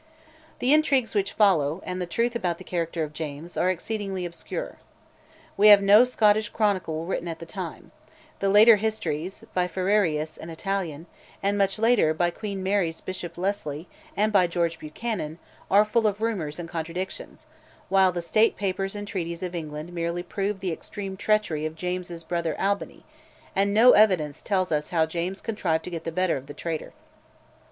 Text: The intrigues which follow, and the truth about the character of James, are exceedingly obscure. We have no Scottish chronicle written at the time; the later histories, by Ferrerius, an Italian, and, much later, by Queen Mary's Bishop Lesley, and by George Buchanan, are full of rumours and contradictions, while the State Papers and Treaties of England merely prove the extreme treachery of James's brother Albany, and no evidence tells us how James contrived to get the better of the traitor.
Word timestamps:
The 0.57 0.73
intrigues 0.73 1.13
which 1.13 1.33
follow, 1.33 1.79
and 1.85 2.01
the 2.01 2.07
truth 2.07 2.35
about 2.35 2.57
the 2.57 2.63
character 2.63 3.03
of 3.03 3.13
James, 3.13 3.55
are 3.55 3.69
exceedingly 3.69 4.25
obscure. 4.25 4.77
We 5.55 5.67
have 5.67 5.83
no 5.83 6.03
Scottish 6.05 6.49
chronicle 6.49 7.05
written 7.05 7.27
at 7.27 7.37
the 7.37 7.45
time; 7.45 7.91
the 8.39 8.49
later 8.49 8.77
histories, 8.77 9.43
by 9.53 9.67
Ferrerius, 9.67 10.39
an 10.39 10.49
Italian, 10.49 11.05
and, 11.43 11.55
much 11.55 11.77
later, 11.77 12.15
by 12.15 12.31
Queen 12.31 12.63
Mary's 12.63 12.99
Bishop 12.99 13.37
Lesley, 13.37 13.87
and 14.17 14.33
by 14.33 14.47
George 14.47 14.79
Buchanan, 14.79 15.37
are 15.69 15.85
full 15.85 16.07
of 16.07 16.19
rumours 16.19 16.57
and 16.57 16.67
contradictions, 16.67 17.45
while 17.87 18.11
the 18.11 18.23
State 18.23 18.55
Papers 18.57 18.95
and 18.95 19.07
Treaties 19.07 19.43
of 19.43 19.53
England 19.53 19.93
merely 19.93 20.23
prove 20.23 20.61
the 20.61 20.71
extreme 20.71 21.15
treachery 21.15 21.63
of 21.63 21.75
James's 21.75 22.23
brother 22.23 22.59
Albany, 22.59 23.05
and 23.55 23.71
no 23.71 23.91
evidence 23.91 24.41
tells 24.41 24.71
us 24.71 24.89
how 24.89 25.05
James 25.05 25.41
contrived 25.41 25.83
to 25.83 25.91
get 25.91 26.05
the 26.05 26.11
better 26.11 26.37
of 26.37 26.47
the 26.47 26.55
traitor. 26.55 26.91